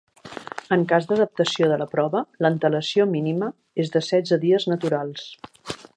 [0.75, 3.53] En cas d'adaptació de la prova, l'antelació mínima
[3.85, 5.29] és de setze dies naturals.